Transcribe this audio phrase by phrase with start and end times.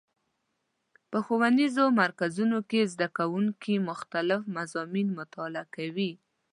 [1.09, 6.11] په ښوونیزو مرکزونو کې زدهکوونکي مختلف مضامین مطالعه کوي.